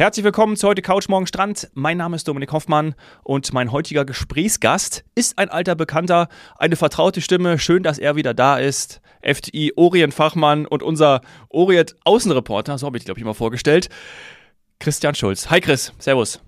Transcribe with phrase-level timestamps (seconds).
[0.00, 1.68] Herzlich willkommen zu heute Couch Morgen Strand.
[1.74, 7.20] Mein Name ist Dominik Hoffmann und mein heutiger Gesprächsgast ist ein alter Bekannter, eine vertraute
[7.20, 7.58] Stimme.
[7.58, 9.02] Schön, dass er wieder da ist.
[9.20, 11.20] FTI Orient Fachmann und unser
[11.50, 13.90] Orient Außenreporter, so habe ich, glaube ich, mal vorgestellt.
[14.78, 15.50] Christian Schulz.
[15.50, 16.40] Hi Chris, Servus.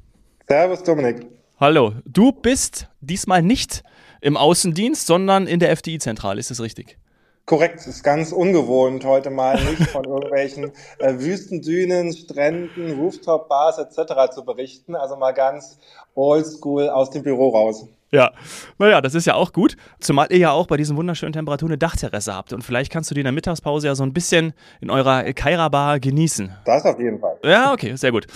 [0.49, 1.27] Servus Dominik.
[1.61, 1.93] Hallo.
[2.07, 3.83] Du bist diesmal nicht
[4.23, 6.97] im Außendienst, sondern in der FDI-Zentrale, ist das richtig?
[7.45, 14.33] Korrekt, ist ganz ungewohnt, heute mal nicht von irgendwelchen äh, Wüstendünen, Stränden, Rooftop-Bars etc.
[14.33, 14.95] zu berichten.
[14.95, 15.79] Also mal ganz
[16.15, 17.87] oldschool aus dem Büro raus.
[18.13, 18.31] Ja,
[18.79, 21.79] naja, das ist ja auch gut, zumal ihr ja auch bei diesen wunderschönen Temperaturen eine
[21.79, 24.53] Dachterrasse habt und vielleicht kannst du die in der Mittagspause ja so ein bisschen
[24.83, 26.55] in eurer Kaira-Bar genießen.
[26.67, 27.39] Das auf jeden Fall.
[27.43, 28.27] Ja, okay, sehr gut.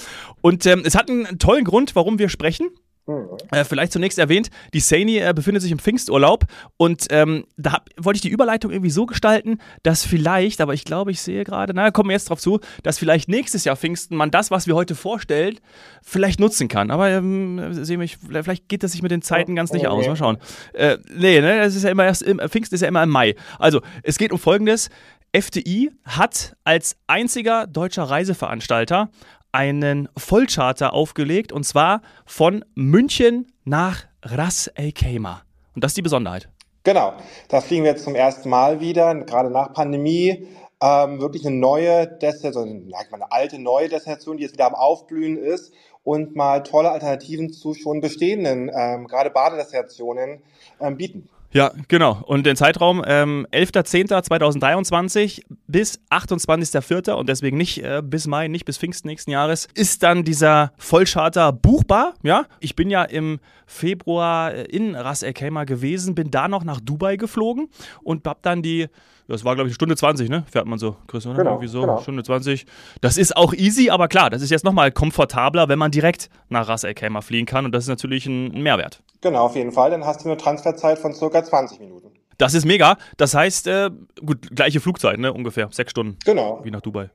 [0.41, 2.71] Und ähm, es hat einen tollen Grund, warum wir sprechen.
[3.07, 3.29] Mhm.
[3.53, 6.45] Äh, vielleicht zunächst erwähnt, die Saini äh, befindet sich im Pfingsturlaub
[6.77, 10.85] und ähm, da hab, wollte ich die Überleitung irgendwie so gestalten, dass vielleicht, aber ich
[10.85, 14.17] glaube, ich sehe gerade, na, kommen wir jetzt drauf zu, dass vielleicht nächstes Jahr Pfingsten
[14.17, 15.61] man das, was wir heute vorstellen,
[16.03, 16.91] vielleicht nutzen kann.
[16.91, 20.07] Aber ähm, sehe mich, vielleicht geht das sich mit den Zeiten ganz nicht aus.
[20.07, 20.39] Mal schauen.
[20.73, 23.37] Äh, nee, ne, das ist ja immer erst, im, Pfingsten ist ja immer im Mai.
[23.59, 24.91] Also, es geht um Folgendes.
[25.33, 29.11] FDI hat als einziger deutscher Reiseveranstalter
[29.57, 35.43] einen Vollcharter aufgelegt und zwar von München nach Ras El Khaimah.
[35.75, 36.51] Und das ist die Besonderheit.
[36.85, 37.15] Genau,
[37.49, 40.47] da fliegen wir jetzt zum ersten Mal wieder, gerade nach Pandemie.
[40.81, 45.73] Ähm, wirklich eine neue Destination, eine alte neue Destination, die jetzt wieder am Aufblühen ist
[46.05, 50.43] und mal tolle Alternativen zu schon bestehenden, ähm, gerade Badedestinationen
[50.81, 51.31] ähm, bieten.
[51.53, 52.23] Ja, genau.
[52.27, 57.13] Und den Zeitraum ähm, 11.10.2023 bis 28.04.
[57.13, 61.53] und deswegen nicht äh, bis Mai, nicht bis Pfingsten nächsten Jahres, ist dann dieser Vollcharter
[61.53, 62.15] buchbar.
[62.23, 66.81] Ja, ich bin ja im Februar in Ras El Khaimah gewesen, bin da noch nach
[66.81, 67.69] Dubai geflogen
[68.03, 68.89] und hab dann die
[69.29, 70.45] das war, glaube ich, Stunde 20, ne?
[70.51, 71.37] Fährt man so, Chris, oder?
[71.37, 72.01] Genau, Irgendwie so, genau.
[72.01, 72.67] Stunde 20.
[73.01, 76.69] Das ist auch easy, aber klar, das ist jetzt nochmal komfortabler, wenn man direkt nach
[76.69, 79.03] Ras El Khaimah fliegen kann und das ist natürlich ein, Mehrwert.
[79.21, 79.91] Genau, auf jeden Fall.
[79.91, 82.11] Dann hast du eine Transferzeit von circa 20 Minuten.
[82.39, 82.97] Das ist mega.
[83.17, 83.91] Das heißt, äh,
[84.25, 85.33] gut, gleiche Flugzeit, ne?
[85.33, 85.69] Ungefähr.
[85.73, 86.19] Sechs Stunden.
[86.25, 86.61] Genau.
[86.63, 87.11] Wie nach Dubai.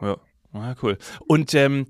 [0.00, 0.16] Ja.
[0.52, 0.98] Ja, cool.
[1.26, 1.86] Und ähm,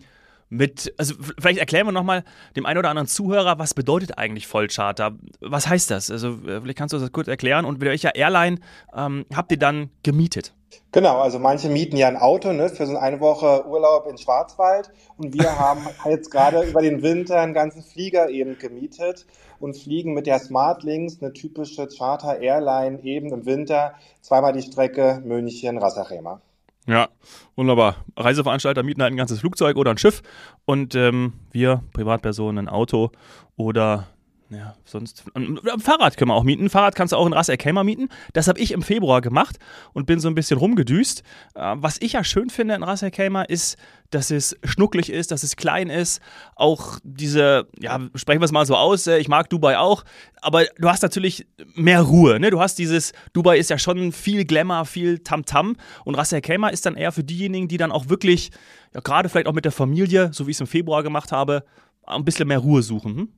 [0.48, 2.24] mit, also vielleicht erklären wir nochmal
[2.54, 5.16] dem einen oder anderen Zuhörer, was bedeutet eigentlich Vollcharter?
[5.40, 6.10] Was heißt das?
[6.10, 8.58] Also äh, vielleicht kannst du das kurz erklären und mit welcher Airline
[8.94, 10.52] ähm, habt ihr dann gemietet?
[10.92, 14.90] Genau, also manche mieten ja ein Auto ne, für so eine Woche Urlaub in Schwarzwald
[15.16, 19.26] und wir haben jetzt gerade über den Winter einen ganzen Flieger eben gemietet
[19.58, 26.40] und fliegen mit der Smartlinks, eine typische Charter-Airline eben im Winter zweimal die Strecke München-Rassachema.
[26.88, 27.08] Ja,
[27.56, 28.04] wunderbar.
[28.16, 30.22] Reiseveranstalter mieten halt ein ganzes Flugzeug oder ein Schiff
[30.64, 33.10] und ähm, wir, Privatpersonen, ein Auto
[33.56, 34.06] oder
[34.48, 35.24] ja, sonst.
[35.34, 36.70] Ein Fahrrad können wir auch mieten.
[36.70, 38.08] Fahrrad kannst du auch in Ras El Khaimah mieten.
[38.32, 39.58] Das habe ich im Februar gemacht
[39.92, 41.24] und bin so ein bisschen rumgedüst.
[41.54, 43.76] Äh, was ich ja schön finde in Ras El Khaimah ist,
[44.10, 46.20] dass es schnucklig ist, dass es klein ist.
[46.54, 50.04] Auch diese, ja, sprechen wir es mal so aus, äh, ich mag Dubai auch,
[50.40, 52.38] aber du hast natürlich mehr Ruhe.
[52.38, 52.50] Ne?
[52.50, 55.76] Du hast dieses, Dubai ist ja schon viel Glamour, viel Tamtam -Tam.
[56.04, 58.52] und Ras El Khaimah ist dann eher für diejenigen, die dann auch wirklich,
[58.94, 61.64] ja, gerade vielleicht auch mit der Familie, so wie ich es im Februar gemacht habe,
[62.06, 63.16] ein bisschen mehr Ruhe suchen.
[63.16, 63.28] Hm?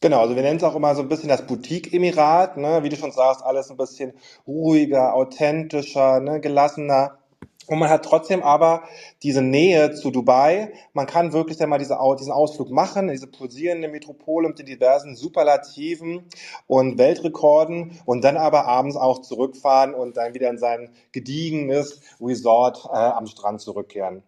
[0.00, 2.84] Genau, also wir nennen es auch immer so ein bisschen das Boutique-Emirat, ne?
[2.84, 4.12] wie du schon sagst, alles ein bisschen
[4.46, 6.40] ruhiger, authentischer, ne?
[6.40, 7.18] gelassener.
[7.66, 8.84] Und man hat trotzdem aber
[9.22, 10.72] diese Nähe zu Dubai.
[10.94, 15.16] Man kann wirklich dann mal diese, diesen Ausflug machen, diese pulsierende Metropole mit den diversen
[15.16, 16.28] Superlativen
[16.66, 22.86] und Weltrekorden und dann aber abends auch zurückfahren und dann wieder in sein gediegenes Resort
[22.86, 24.22] äh, am Strand zurückkehren.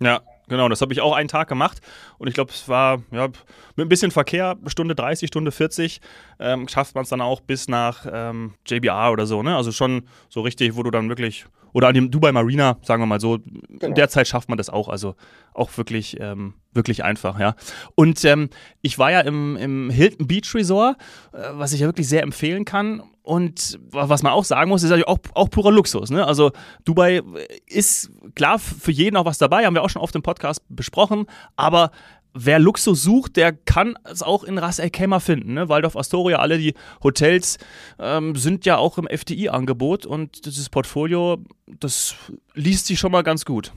[0.00, 1.80] Ja, genau, das habe ich auch einen Tag gemacht
[2.18, 3.28] und ich glaube, es war ja,
[3.76, 6.00] mit ein bisschen Verkehr, Stunde 30, Stunde 40,
[6.40, 9.56] ähm, schafft man es dann auch bis nach ähm, JBR oder so, ne?
[9.56, 13.06] Also schon so richtig, wo du dann wirklich, oder an dem Dubai Marina, sagen wir
[13.06, 13.86] mal so, genau.
[13.86, 15.14] in der Zeit schafft man das auch, also
[15.54, 17.54] auch wirklich, ähm, wirklich einfach, ja.
[17.94, 18.50] Und ähm,
[18.82, 20.96] ich war ja im, im Hilton Beach Resort,
[21.32, 24.88] äh, was ich ja wirklich sehr empfehlen kann und was man auch sagen muss, ist
[24.88, 26.10] natürlich auch, auch purer Luxus.
[26.10, 26.26] Ne?
[26.26, 26.50] Also
[26.86, 27.20] Dubai
[27.66, 31.26] ist klar für jeden auch was dabei, haben wir auch schon oft im Podcast besprochen,
[31.54, 31.90] aber
[32.32, 35.52] wer Luxus sucht, der kann es auch in Ras El Khaimah finden.
[35.52, 35.68] Ne?
[35.68, 36.72] Waldorf Astoria, alle die
[37.02, 37.58] Hotels
[37.98, 41.36] ähm, sind ja auch im FDI-Angebot und dieses Portfolio,
[41.66, 42.14] das
[42.54, 43.74] liest sich schon mal ganz gut.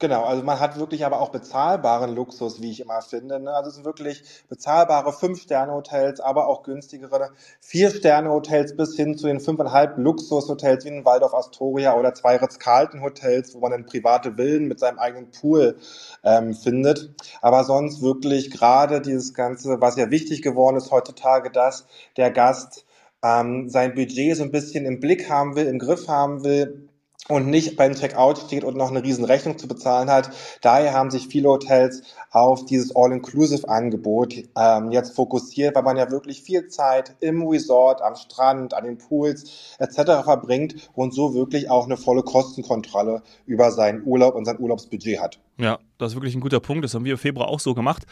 [0.00, 3.40] Genau, also man hat wirklich aber auch bezahlbaren Luxus, wie ich immer finde.
[3.40, 3.52] Ne?
[3.52, 7.30] Also es sind wirklich bezahlbare Fünf-Sterne-Hotels, aber auch günstigere
[7.60, 13.58] Vier-Sterne-Hotels bis hin zu den fünfeinhalb Luxus-Hotels wie in Waldorf Astoria oder zwei Ritz-Carlton-Hotels, wo
[13.58, 15.78] man dann private Villen mit seinem eigenen Pool
[16.22, 17.10] ähm, findet.
[17.42, 22.86] Aber sonst wirklich gerade dieses Ganze, was ja wichtig geworden ist heutzutage, dass der Gast
[23.24, 26.87] ähm, sein Budget so ein bisschen im Blick haben will, im Griff haben will,
[27.28, 30.30] und nicht beim Checkout steht und noch eine riesen Rechnung zu bezahlen hat.
[30.62, 36.42] Daher haben sich viele Hotels auf dieses All-Inclusive-Angebot ähm, jetzt fokussiert, weil man ja wirklich
[36.42, 40.24] viel Zeit im Resort, am Strand, an den Pools etc.
[40.24, 45.38] verbringt und so wirklich auch eine volle Kostenkontrolle über seinen Urlaub und sein Urlaubsbudget hat.
[45.58, 46.84] Ja, das ist wirklich ein guter Punkt.
[46.84, 48.04] Das haben wir im Februar auch so gemacht.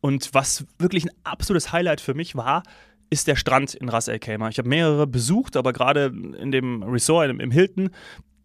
[0.00, 2.62] Und was wirklich ein absolutes Highlight für mich war,
[3.10, 4.48] ist der Strand in Ras El Khaimah.
[4.48, 6.06] Ich habe mehrere besucht, aber gerade
[6.38, 7.90] in dem Resort im Hilton,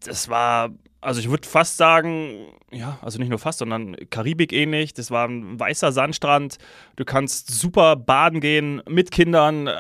[0.04, 0.70] das war,
[1.02, 4.94] also ich würde fast sagen, ja, also nicht nur fast, sondern Karibik ähnlich.
[4.94, 6.58] Das war ein weißer Sandstrand.
[6.96, 9.68] Du kannst super baden gehen mit Kindern.
[9.68, 9.74] Äh,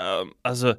[0.43, 0.73] also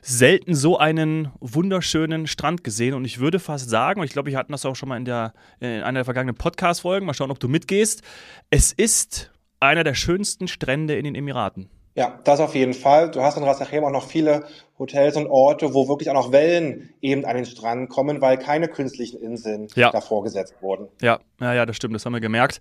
[0.00, 2.94] selten so einen wunderschönen Strand gesehen.
[2.94, 5.04] Und ich würde fast sagen, und ich glaube, wir hatten das auch schon mal in,
[5.04, 8.02] der, in einer der vergangenen Podcast-Folgen, mal schauen, ob du mitgehst.
[8.50, 9.30] Es ist
[9.60, 11.70] einer der schönsten Strände in den Emiraten.
[11.94, 13.10] Ja, das auf jeden Fall.
[13.10, 14.46] Du hast in Ras auch noch viele
[14.82, 18.68] Hotels und Orte, wo wirklich auch noch Wellen eben an den Strand kommen, weil keine
[18.68, 19.90] künstlichen Inseln ja.
[19.90, 20.88] davor gesetzt wurden.
[21.00, 22.60] Ja, ja, ja, das stimmt, das haben wir gemerkt.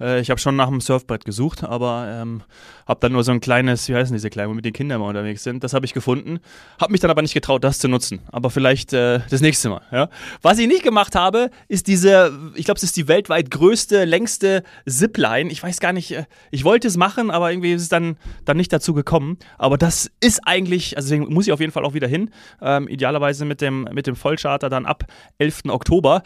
[0.00, 2.42] Äh, ich habe schon nach einem Surfbrett gesucht, aber ähm,
[2.86, 5.08] habe dann nur so ein kleines, wie heißen diese kleinen, wo mit den Kindern mal
[5.08, 5.64] unterwegs sind.
[5.64, 6.40] Das habe ich gefunden,
[6.80, 8.20] habe mich dann aber nicht getraut, das zu nutzen.
[8.30, 9.82] Aber vielleicht äh, das nächste Mal.
[9.90, 10.08] Ja?
[10.40, 14.62] Was ich nicht gemacht habe, ist diese, ich glaube, es ist die weltweit größte, längste
[14.86, 15.50] Zipline.
[15.50, 18.56] Ich weiß gar nicht, äh, ich wollte es machen, aber irgendwie ist es dann, dann
[18.56, 19.38] nicht dazu gekommen.
[19.58, 22.30] Aber das ist eigentlich, also deswegen muss ich auf jeden Fall auch wieder hin.
[22.60, 25.04] Ähm, idealerweise mit dem, mit dem Vollcharter dann ab
[25.38, 25.62] 11.
[25.68, 26.22] Oktober.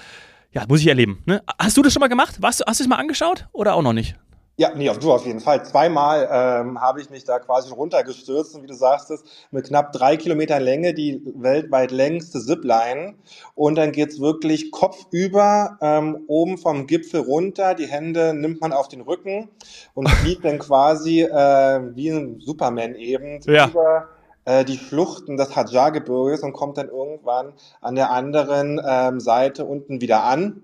[0.51, 1.23] Ja, muss ich erleben.
[1.27, 1.43] Ne?
[1.59, 2.43] Hast du das schon mal gemacht?
[2.43, 4.17] Warst, hast du es mal angeschaut oder auch noch nicht?
[4.59, 5.63] Ja, nee, du auf jeden Fall.
[5.67, 9.13] Zweimal ähm, habe ich mich da quasi runtergestürzt und wie du sagst,
[9.51, 13.17] mit knapp drei Kilometern Länge die weltweit längste Zipline.
[13.55, 17.75] Und dann geht's wirklich kopfüber ähm, oben vom Gipfel runter.
[17.75, 19.51] Die Hände nimmt man auf den Rücken
[19.93, 23.69] und fliegt dann quasi äh, wie ein Superman eben ja.
[23.69, 24.09] über
[24.47, 27.53] äh, die Schluchten des Hadjar-Gebirges und kommt dann irgendwann
[27.83, 30.63] an der anderen ähm, Seite unten wieder an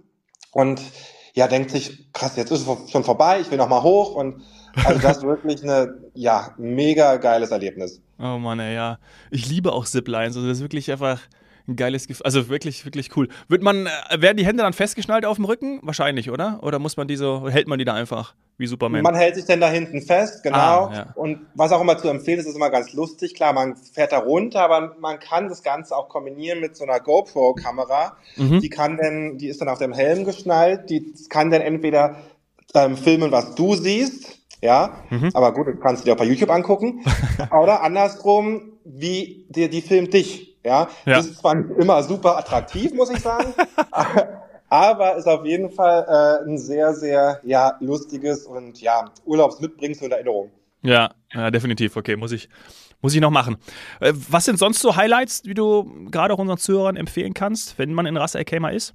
[0.52, 0.80] und
[1.34, 4.42] ja, denkt sich, krass, jetzt ist es schon vorbei, ich will noch mal hoch und
[4.84, 8.00] also das ist wirklich eine, ja, mega geiles Erlebnis.
[8.18, 8.98] Oh Mann, ey, ja.
[9.30, 11.20] Ich liebe auch Ziplines, also das ist wirklich einfach
[11.68, 12.24] ein geiles Gefühl.
[12.24, 13.28] Also wirklich, wirklich cool.
[13.48, 15.80] Wird man, äh, werden die Hände dann festgeschnallt auf dem Rücken?
[15.82, 16.60] Wahrscheinlich, oder?
[16.62, 19.02] Oder muss man die so, hält man die da einfach wie Superman?
[19.02, 20.56] Man hält sich dann da hinten fest, genau.
[20.56, 21.06] Ah, ja.
[21.14, 23.34] Und was auch immer zu empfehlen ist, ist immer ganz lustig.
[23.34, 27.00] Klar, man fährt da runter, aber man kann das Ganze auch kombinieren mit so einer
[27.00, 28.16] GoPro-Kamera.
[28.36, 28.60] Mhm.
[28.60, 30.90] Die kann dann, die ist dann auf dem Helm geschnallt.
[30.90, 32.16] Die kann dann entweder
[32.74, 35.30] ähm, filmen, was du siehst, ja, mhm.
[35.34, 37.02] aber gut, du kannst dir auch bei YouTube angucken.
[37.50, 40.51] oder andersrum, wie dir die filmt dich.
[40.64, 41.16] Ja, ja.
[41.16, 43.52] das ist zwar nicht immer super attraktiv, muss ich sagen,
[44.68, 50.12] aber ist auf jeden Fall äh, ein sehr, sehr ja, lustiges und ja, Urlaubsmitbringsel und
[50.12, 50.50] Erinnerung.
[50.82, 51.96] Ja, ja, definitiv.
[51.96, 52.48] Okay, muss ich,
[53.00, 53.56] muss ich noch machen.
[54.00, 57.92] Äh, was sind sonst so Highlights, die du gerade auch unseren Zuhörern empfehlen kannst, wenn
[57.92, 58.94] man in Ras Khaimah ist?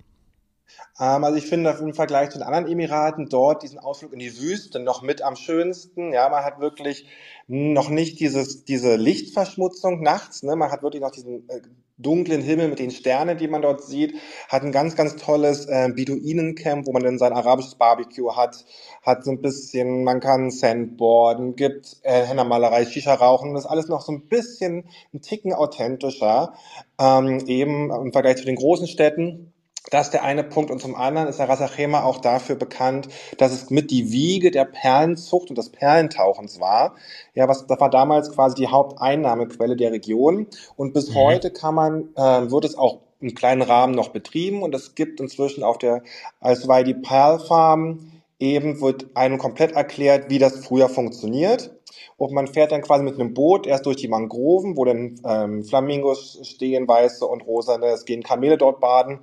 [0.99, 4.39] Ähm, also ich finde im Vergleich zu den anderen Emiraten dort diesen Ausflug in die
[4.39, 6.13] Wüste noch mit am schönsten.
[6.13, 7.07] Ja, man hat wirklich
[7.47, 10.43] noch nicht dieses, diese Lichtverschmutzung nachts.
[10.43, 10.55] Ne?
[10.55, 11.61] Man hat wirklich noch diesen äh,
[11.97, 14.15] dunklen Himmel mit den Sternen, die man dort sieht.
[14.49, 18.65] Hat ein ganz, ganz tolles äh, Beduinencamp, wo man dann sein arabisches Barbecue hat.
[19.01, 23.53] Hat so ein bisschen, man kann Sandboarden, gibt äh, Henna-Malerei, Shisha rauchen.
[23.53, 26.53] Das ist alles noch so ein bisschen, ein Ticken authentischer.
[26.99, 29.53] Ähm, eben im Vergleich zu den großen Städten.
[29.89, 30.71] Das ist der eine Punkt.
[30.71, 33.07] Und zum anderen ist der Rasachema auch dafür bekannt,
[33.37, 36.95] dass es mit die Wiege der Perlenzucht und des Perlentauchens war.
[37.33, 40.47] Ja, was, das war damals quasi die Haupteinnahmequelle der Region.
[40.75, 41.15] Und bis mhm.
[41.15, 44.61] heute kann man, äh, wird es auch im kleinen Rahmen noch betrieben.
[44.61, 46.03] Und es gibt inzwischen auf der
[46.39, 51.71] Al-Suwaidi Pearl Farm eben wird einem komplett erklärt, wie das früher funktioniert.
[52.17, 55.63] Und man fährt dann quasi mit einem Boot erst durch die Mangroven, wo dann ähm,
[55.63, 57.87] Flamingos stehen, weiße und rosane.
[57.87, 59.19] Es gehen Kamele dort baden.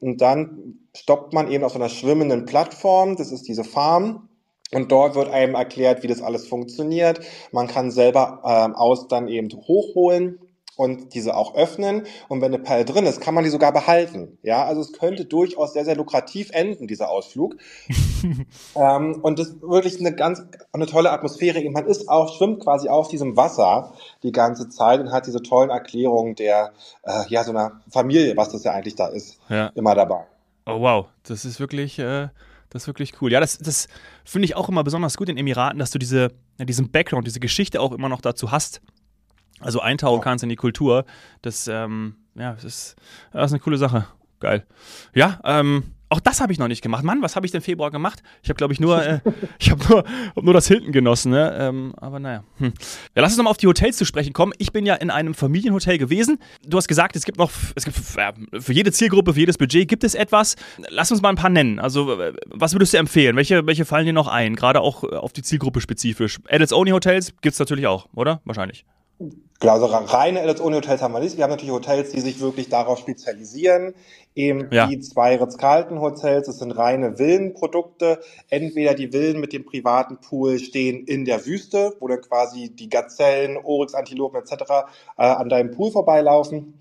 [0.00, 3.16] Und dann stoppt man eben auf so einer schwimmenden Plattform.
[3.16, 4.28] Das ist diese Farm.
[4.72, 7.20] Und dort wird einem erklärt, wie das alles funktioniert.
[7.52, 10.40] Man kann selber ähm, aus dann eben hochholen
[10.76, 12.06] und diese auch öffnen.
[12.28, 14.38] Und wenn eine Perle drin ist, kann man die sogar behalten.
[14.42, 17.56] Ja, also es könnte durchaus sehr, sehr lukrativ enden, dieser Ausflug.
[18.76, 20.42] ähm, und das ist wirklich eine ganz,
[20.72, 21.68] eine tolle Atmosphäre.
[21.70, 25.70] Man ist auch, schwimmt quasi auf diesem Wasser die ganze Zeit und hat diese tollen
[25.70, 29.68] Erklärungen der, äh, ja, so einer Familie, was das ja eigentlich da ist, ja.
[29.74, 30.26] immer dabei.
[30.66, 32.28] Oh wow, das ist wirklich, äh,
[32.70, 33.32] das ist wirklich cool.
[33.32, 33.88] Ja, das, das
[34.24, 37.40] finde ich auch immer besonders gut in Emiraten, dass du diese, ja, diesen Background, diese
[37.40, 38.82] Geschichte auch immer noch dazu hast
[39.60, 41.04] also eintauchen kannst in die Kultur.
[41.42, 42.96] Das, ähm, ja, das ist,
[43.32, 44.06] das ist eine coole Sache.
[44.38, 44.66] Geil.
[45.14, 47.02] Ja, ähm, Auch das habe ich noch nicht gemacht.
[47.02, 48.22] Mann, was habe ich denn Februar gemacht?
[48.42, 49.20] Ich habe, glaube ich, nur, äh,
[49.58, 50.04] ich habe nur,
[50.36, 51.32] hab nur das Hilton genossen.
[51.32, 51.56] Ne?
[51.58, 52.44] Ähm, aber naja.
[52.58, 52.74] Hm.
[53.14, 54.52] Ja, lass uns nochmal auf die Hotels zu sprechen kommen.
[54.58, 56.38] Ich bin ja in einem Familienhotel gewesen.
[56.64, 60.04] Du hast gesagt, es gibt noch, es gibt für jede Zielgruppe, für jedes Budget gibt
[60.04, 60.54] es etwas.
[60.90, 61.80] Lass uns mal ein paar nennen.
[61.80, 63.34] Also, was würdest du empfehlen?
[63.34, 64.54] Welche, welche fallen dir noch ein?
[64.54, 66.38] Gerade auch auf die Zielgruppe spezifisch.
[66.48, 68.42] Adults-Only-Hotels gibt es natürlich auch, oder?
[68.44, 68.84] Wahrscheinlich.
[69.18, 71.38] Genau, also reine Adults ohne Hotels haben wir nicht.
[71.38, 73.94] Wir haben natürlich Hotels, die sich wirklich darauf spezialisieren.
[74.34, 74.86] Eben ja.
[74.86, 78.20] die zwei Ritz-Carlton-Hotels, das sind reine Villenprodukte.
[78.50, 82.90] Entweder die Villen mit dem privaten Pool stehen in der Wüste, wo dann quasi die
[82.90, 84.52] Gazellen, Oryx, Antilopen etc.
[85.16, 86.74] Äh, an deinem Pool vorbeilaufen.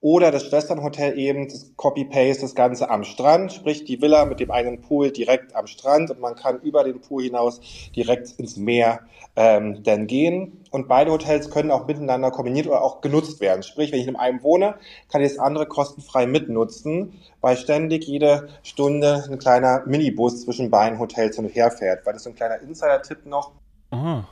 [0.00, 4.52] Oder das Schwesternhotel eben, das Copy-Paste, das Ganze am Strand, sprich die Villa mit dem
[4.52, 7.60] einen Pool direkt am Strand und man kann über den Pool hinaus
[7.96, 9.00] direkt ins Meer
[9.34, 10.64] ähm, dann gehen.
[10.70, 13.64] Und beide Hotels können auch miteinander kombiniert oder auch genutzt werden.
[13.64, 14.76] Sprich, wenn ich in einem wohne,
[15.10, 21.00] kann ich das andere kostenfrei mitnutzen, weil ständig jede Stunde ein kleiner Minibus zwischen beiden
[21.00, 22.06] Hotels hin und her fährt.
[22.06, 23.50] Weil das ist ein kleiner Insider-Tipp noch.
[23.90, 24.24] Aha.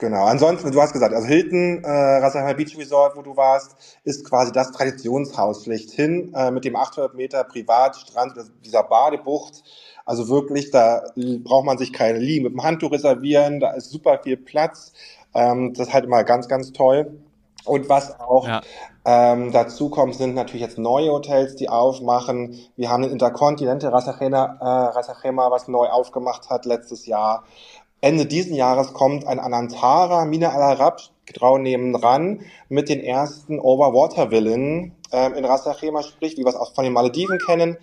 [0.00, 0.24] Genau.
[0.24, 4.50] Ansonsten, du hast gesagt, also Hilton, äh, Ras Beach Resort, wo du warst, ist quasi
[4.50, 8.32] das Traditionshaus schlechthin äh, mit dem 800 Meter Privatstrand,
[8.64, 9.62] dieser Badebucht.
[10.06, 11.04] Also wirklich, da
[11.44, 14.94] braucht man sich keine Liegen mit dem Handtuch reservieren, da ist super viel Platz.
[15.34, 17.20] Ähm, das ist halt immer ganz, ganz toll.
[17.66, 18.62] Und was auch ja.
[19.04, 22.58] ähm, dazu kommt, sind natürlich jetzt neue Hotels, die aufmachen.
[22.76, 27.44] Wir haben den Intercontinente Rasachema, äh, Rasachema, was neu aufgemacht hat letztes Jahr.
[28.00, 31.56] Ende diesen Jahres kommt ein Anantara Mina al Arab genau
[31.98, 36.84] ran mit den ersten Overwater-Villen ähm, in Ras Al sprich, wie wir es auch von
[36.84, 37.76] den Malediven kennen,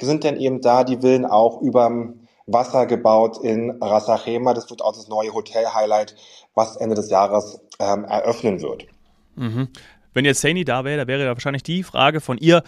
[0.00, 4.54] sind denn eben da die Villen auch überm Wasser gebaut in Ras Al.
[4.54, 6.16] Das wird auch das neue Hotel-Highlight,
[6.54, 8.86] was Ende des Jahres ähm, eröffnen wird.
[9.36, 9.68] Mhm.
[10.12, 12.64] Wenn jetzt Saini da wäre, da wäre ja wahrscheinlich die Frage von ihr,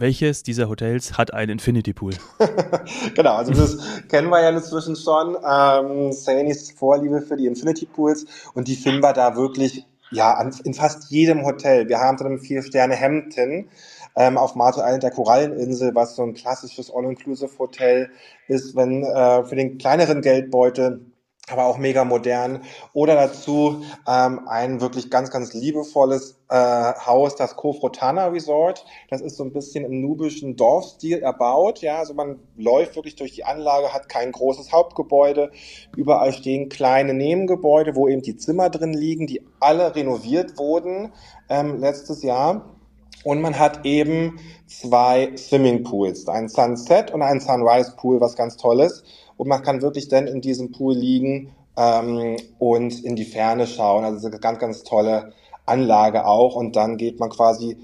[0.00, 2.14] welches dieser Hotels hat einen Infinity Pool?
[3.14, 3.78] genau, also das
[4.08, 5.36] kennen wir ja inzwischen schon.
[5.36, 10.74] Ähm, Sanis Vorliebe für die Infinity Pools und die finden wir da wirklich ja in
[10.74, 11.88] fast jedem Hotel.
[11.88, 13.68] Wir haben dann vier Sterne Hampton
[14.16, 18.10] ähm, auf Marto Island der Koralleninsel, was so ein klassisches All-Inclusive Hotel
[18.48, 21.09] ist, wenn äh, für den kleineren Geldbeutel
[21.52, 22.62] aber auch mega modern.
[22.92, 28.84] Oder dazu ähm, ein wirklich ganz, ganz liebevolles äh, Haus, das Kofrotana Resort.
[29.08, 31.80] Das ist so ein bisschen im nubischen Dorfstil erbaut.
[31.80, 35.50] Ja, also man läuft wirklich durch die Anlage, hat kein großes Hauptgebäude.
[35.96, 41.12] Überall stehen kleine Nebengebäude, wo eben die Zimmer drin liegen, die alle renoviert wurden
[41.48, 42.76] ähm, letztes Jahr.
[43.22, 48.80] Und man hat eben zwei Swimmingpools, ein Sunset und ein Sunrise Pool, was ganz toll
[48.80, 49.04] ist
[49.40, 54.04] und man kann wirklich dann in diesem Pool liegen ähm, und in die Ferne schauen.
[54.04, 55.32] Also eine ganz, ganz tolle
[55.64, 57.78] Anlage auch und dann geht man quasi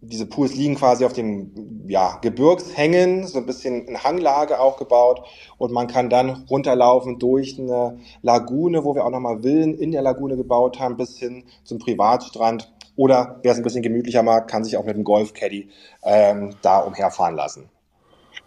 [0.00, 5.20] diese Pools liegen quasi auf dem ja, Gebirgshängen, so ein bisschen in Hanglage auch gebaut
[5.58, 10.00] und man kann dann runterlaufen durch eine Lagune, wo wir auch nochmal Villen in der
[10.00, 12.72] Lagune gebaut haben, bis hin zum Privatstrand.
[12.96, 15.68] Oder wer es ein bisschen gemütlicher mag, kann sich auch mit dem Golfcaddy
[16.02, 17.68] ähm, da umherfahren lassen.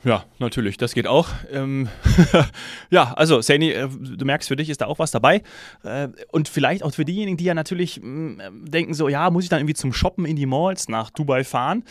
[0.04, 1.30] Ja, natürlich, das geht auch.
[1.52, 1.90] Ähm,
[2.90, 5.42] ja, also Sani, äh, du merkst, für dich ist da auch was dabei.
[5.84, 9.50] Äh, und vielleicht auch für diejenigen, die ja natürlich mm, denken so, ja, muss ich
[9.50, 11.84] dann irgendwie zum Shoppen in die Malls nach Dubai fahren?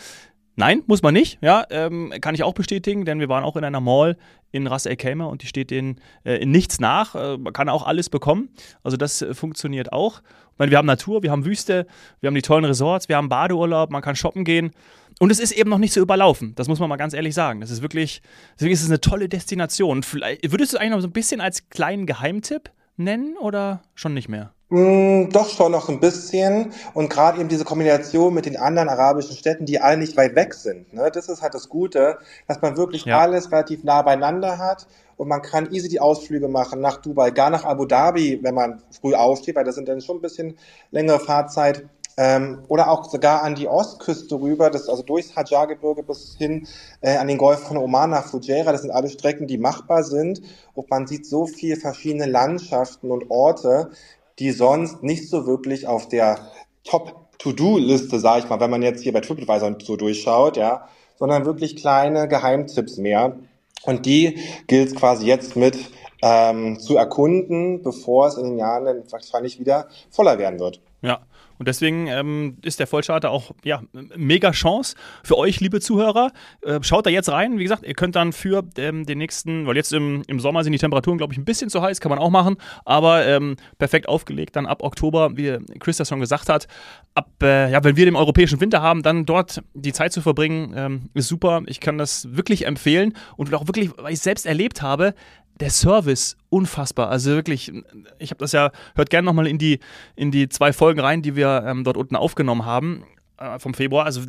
[0.59, 1.37] Nein, muss man nicht.
[1.41, 4.17] Ja, ähm, kann ich auch bestätigen, denn wir waren auch in einer Mall
[4.51, 7.13] in Ras El Khaimah und die steht in, äh, in nichts nach.
[7.13, 8.49] Äh, man kann auch alles bekommen.
[8.81, 10.21] Also das äh, funktioniert auch.
[10.53, 11.85] Ich meine, wir haben Natur, wir haben Wüste,
[12.21, 14.71] wir haben die tollen Resorts, wir haben Badeurlaub, man kann shoppen gehen.
[15.19, 16.53] Und es ist eben noch nicht so überlaufen.
[16.55, 17.61] Das muss man mal ganz ehrlich sagen.
[17.61, 18.21] Das ist wirklich,
[18.55, 20.03] deswegen ist es eine tolle Destination.
[20.03, 24.29] Vielleicht, würdest du eigentlich noch so ein bisschen als kleinen Geheimtipp nennen oder schon nicht
[24.29, 24.53] mehr?
[24.69, 26.71] Mm, doch schon noch ein bisschen.
[26.93, 30.53] Und gerade eben diese Kombination mit den anderen arabischen Städten, die alle nicht weit weg
[30.53, 30.93] sind.
[30.93, 31.09] Ne?
[31.11, 33.19] Das ist halt das Gute, dass man wirklich ja.
[33.19, 37.49] alles relativ nah beieinander hat und man kann easy die Ausflüge machen nach Dubai, gar
[37.49, 40.57] nach Abu Dhabi, wenn man früh aufsteht, weil das sind dann schon ein bisschen
[40.91, 41.85] längere Fahrzeit
[42.17, 46.67] ähm, oder auch sogar an die Ostküste rüber, das also durchs Hajar-Gebirge bis hin
[47.01, 48.71] äh, an den Golf von Oman nach Fujairah.
[48.71, 50.41] Das sind alle Strecken, die machbar sind
[50.73, 53.91] und man sieht so viel verschiedene Landschaften und Orte,
[54.39, 56.39] die sonst nicht so wirklich auf der
[56.83, 61.75] Top-To-Do-Liste, sage ich mal, wenn man jetzt hier bei TripAdvisor so durchschaut, ja, sondern wirklich
[61.75, 63.37] kleine Geheimtipps mehr.
[63.83, 65.77] Und die gilt quasi jetzt mit
[66.21, 70.81] ähm, zu erkunden, bevor es in den Jahren dann wahrscheinlich wieder voller werden wird.
[71.01, 71.19] Ja,
[71.59, 73.81] Und deswegen ähm, ist der Vollcharter auch ja
[74.15, 76.31] mega Chance für euch, liebe Zuhörer.
[76.61, 77.57] Äh, schaut da jetzt rein.
[77.59, 80.73] Wie gesagt, ihr könnt dann für ähm, den nächsten, weil jetzt im, im Sommer sind
[80.73, 84.07] die Temperaturen, glaube ich, ein bisschen zu heiß, kann man auch machen, aber ähm, perfekt
[84.07, 86.67] aufgelegt dann ab Oktober, wie Chris das schon gesagt hat.
[87.13, 90.73] Ab, äh, ja, wenn wir den europäischen Winter haben, dann dort die Zeit zu verbringen,
[90.75, 91.61] ähm, ist super.
[91.67, 95.13] Ich kann das wirklich empfehlen und auch wirklich, weil ich es selbst erlebt habe,
[95.59, 97.09] der Service unfassbar.
[97.09, 97.71] Also wirklich,
[98.19, 99.79] ich habe das ja, hört gerne nochmal in die,
[100.15, 103.03] in die zwei Folgen rein, die wir ähm, dort unten aufgenommen haben
[103.37, 104.05] äh, vom Februar.
[104.05, 104.21] Also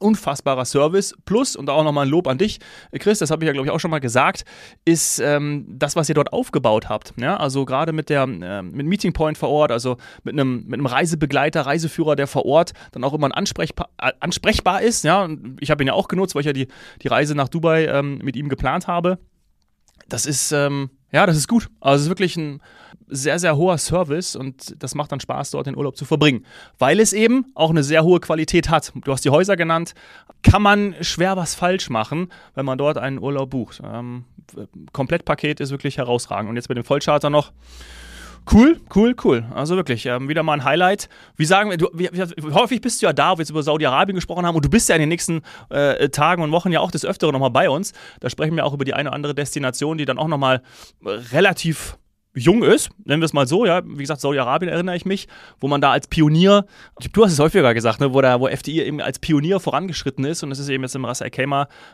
[0.00, 1.14] unfassbarer Service.
[1.24, 2.58] Plus, und auch nochmal ein Lob an dich,
[2.98, 4.44] Chris, das habe ich ja, glaube ich, auch schon mal gesagt,
[4.84, 7.14] ist ähm, das, was ihr dort aufgebaut habt.
[7.16, 7.36] Ja?
[7.36, 10.86] Also gerade mit der äh, mit Meeting Point vor Ort, also mit einem, mit einem
[10.86, 15.04] Reisebegleiter, Reiseführer, der vor Ort dann auch immer ansprechbar, äh, ansprechbar ist.
[15.04, 15.28] Ja?
[15.60, 16.68] Ich habe ihn ja auch genutzt, weil ich ja die,
[17.02, 19.18] die Reise nach Dubai ähm, mit ihm geplant habe
[20.08, 21.68] das ist, ähm, ja, das ist gut.
[21.80, 22.60] Also es ist wirklich ein
[23.08, 26.44] sehr, sehr hoher Service und das macht dann Spaß, dort den Urlaub zu verbringen.
[26.78, 28.92] Weil es eben auch eine sehr hohe Qualität hat.
[29.04, 29.94] Du hast die Häuser genannt.
[30.42, 33.80] Kann man schwer was falsch machen, wenn man dort einen Urlaub bucht.
[33.84, 34.24] Ähm,
[34.92, 36.50] Komplettpaket ist wirklich herausragend.
[36.50, 37.52] Und jetzt mit dem Vollcharter noch.
[38.52, 39.44] Cool, cool, cool.
[39.54, 41.08] Also wirklich, ähm, wieder mal ein Highlight.
[41.36, 42.08] Wie sagen wir, du, wie,
[42.52, 44.88] häufig bist du ja da, wo wir jetzt über Saudi-Arabien gesprochen haben und du bist
[44.88, 47.92] ja in den nächsten äh, Tagen und Wochen ja auch des Öfteren nochmal bei uns.
[48.20, 50.62] Da sprechen wir auch über die eine oder andere Destination, die dann auch nochmal
[51.04, 51.96] relativ
[52.34, 55.28] jung ist, nennen wir es mal so, ja, wie gesagt, Saudi-Arabien erinnere ich mich,
[55.60, 56.66] wo man da als Pionier,
[57.12, 60.42] du hast es häufiger gesagt, ne, wo, da, wo FDI eben als Pionier vorangeschritten ist
[60.42, 61.30] und es ist eben jetzt im Ras Al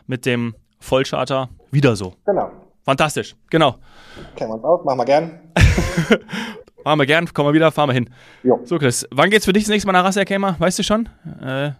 [0.07, 2.15] mit dem Vollcharter wieder so.
[2.25, 2.51] Genau.
[2.83, 3.75] Fantastisch, genau.
[4.35, 5.39] Kennen wir uns aus, machen wir gern.
[6.83, 8.09] machen wir gern, kommen wir wieder, fahren wir hin.
[8.43, 8.59] Jo.
[8.63, 10.55] So, Chris, wann geht's für dich das nächste Mal nach Ras Al Khaimah?
[10.59, 11.07] Weißt du schon?
[11.41, 11.71] Äh,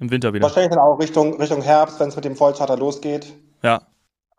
[0.00, 0.42] Im Winter wieder.
[0.42, 3.32] Wahrscheinlich dann auch Richtung, Richtung Herbst, wenn es mit dem Vollcharter losgeht.
[3.62, 3.82] Ja.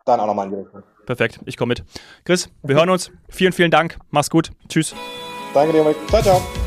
[0.04, 0.82] Dann auch nochmal in die Richtung.
[1.06, 1.84] Perfekt, ich komme mit.
[2.24, 3.10] Chris, wir hören uns.
[3.28, 3.98] Vielen, vielen Dank.
[4.10, 4.50] Mach's gut.
[4.68, 4.94] Tschüss.
[5.54, 6.61] Danke dir, Ciao, ciao.